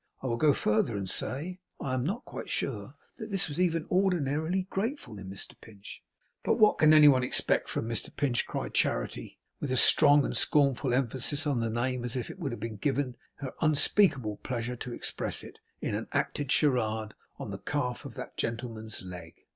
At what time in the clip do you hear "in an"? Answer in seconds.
15.81-16.07